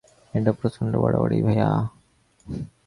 এটা 0.33 0.51
প্রচণ্ড 0.51 0.91
বাড়াবাড়ি, 0.97 1.37
ভায়া। 1.41 1.69